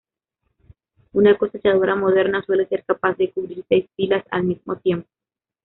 Una 1.13 1.37
cosechadora 1.37 1.93
moderna 1.95 2.41
suele 2.43 2.65
ser 2.65 2.83
capaz 2.83 3.15
de 3.17 3.31
cubrir 3.31 3.63
seis 3.69 3.85
filas, 3.95 4.25
al 4.31 4.45
mismo 4.45 4.75
tiempo. 4.77 5.07